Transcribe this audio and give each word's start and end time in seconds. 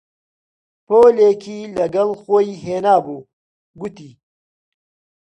پووڵێکی 0.85 1.57
لەگەڵ 1.77 2.09
خۆی 2.21 2.59
هێنابوو، 2.63 3.25
گوتی: 3.79 4.11